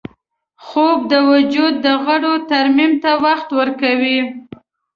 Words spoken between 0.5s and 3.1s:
خوب د وجود د غړو ترمیم